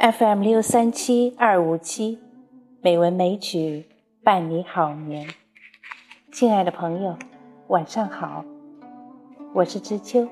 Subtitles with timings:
[0.00, 2.20] FM 六三七二五七，
[2.80, 3.84] 美文美曲
[4.22, 5.26] 伴你好眠。
[6.30, 7.16] 亲爱的朋友，
[7.66, 8.44] 晚上好，
[9.52, 10.28] 我是知秋，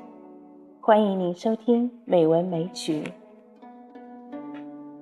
[0.80, 3.02] 欢迎您收听美文美曲。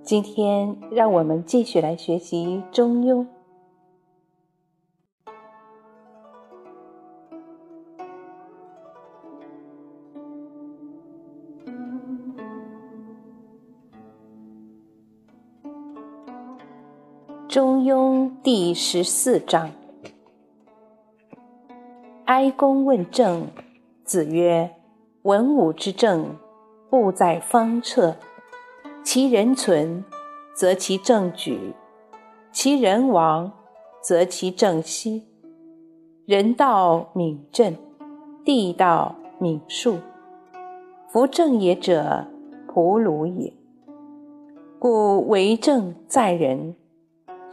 [0.02, 3.16] 今天让我们继续来学习《中庸》。
[17.54, 19.70] 《中庸》第十四章：
[22.24, 23.46] 哀公问政，
[24.02, 24.68] 子曰
[25.22, 26.34] ：“文武之政，
[26.90, 28.16] 不在方策。
[29.04, 30.04] 其人存，
[30.52, 31.72] 则其政举；
[32.50, 33.52] 其人亡，
[34.02, 35.22] 则其政息。
[36.26, 37.76] 人道敏政，
[38.44, 39.98] 地道敏术。
[41.06, 42.26] 夫正也者，
[42.66, 43.52] 仆鲁也。
[44.80, 46.74] 故为政在人。”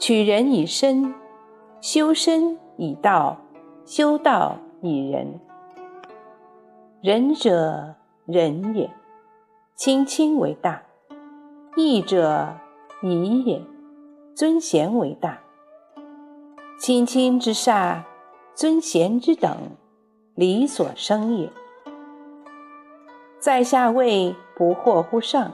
[0.02, 1.14] 取人以身，
[1.80, 3.38] 修身以道，
[3.86, 5.40] 修道以仁。
[7.04, 7.94] 仁者
[8.26, 8.90] 仁也，
[9.76, 10.82] 亲亲为大；
[11.76, 12.52] 义者
[13.04, 13.62] 义也，
[14.34, 15.40] 尊贤为大。
[16.80, 18.04] 亲亲之下，
[18.56, 19.56] 尊贤之等，
[20.34, 21.48] 理所生也。
[23.38, 25.52] 在下位不惑乎上，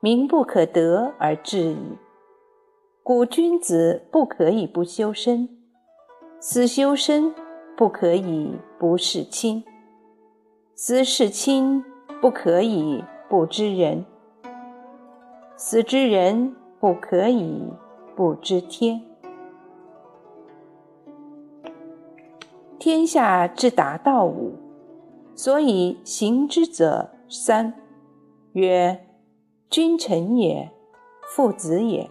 [0.00, 1.98] 民不可得而治矣。
[3.06, 5.46] 故君子不可以不修身，
[6.40, 7.34] 思修身
[7.76, 9.62] 不可以不事亲，
[10.74, 11.84] 思事亲
[12.22, 14.06] 不可以不知人，
[15.54, 17.70] 思知人不可以
[18.16, 19.02] 不知天。
[22.78, 24.54] 天下之达道五，
[25.34, 27.74] 所以行之者三：
[28.54, 29.06] 曰
[29.68, 30.70] 君臣也，
[31.28, 32.10] 父子也。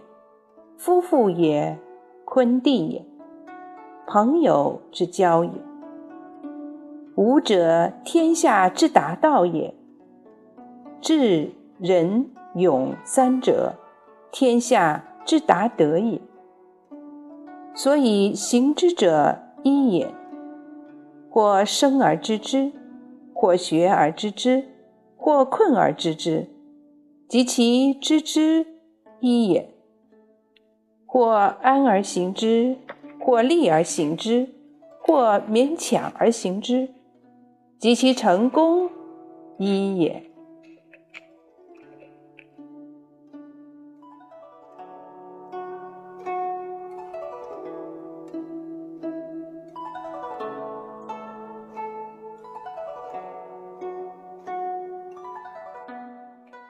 [0.76, 1.78] 夫妇也，
[2.24, 3.06] 坤弟也，
[4.06, 5.50] 朋友之交也。
[7.16, 9.74] 五者，天下之达道也。
[11.00, 13.74] 智、仁、勇三者，
[14.32, 16.20] 天下之达德也。
[17.74, 20.12] 所以行之者一也。
[21.30, 22.72] 或生而知之，
[23.32, 24.64] 或学而知之，
[25.16, 26.48] 或困而知之，
[27.28, 28.66] 及其知之
[29.20, 29.73] 一也。
[31.14, 31.30] 或
[31.62, 32.76] 安而行之，
[33.20, 34.48] 或利而行之，
[35.00, 36.88] 或勉强而行之，
[37.78, 38.90] 及其成功
[39.56, 40.24] 一也。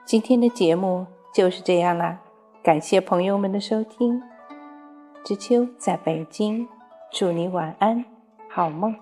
[0.04, 2.20] 今天的节目就是这样啦，
[2.62, 4.22] 感谢朋友们的收听。
[5.24, 6.68] 知秋在北京，
[7.10, 8.04] 祝你晚安，
[8.50, 8.94] 好梦。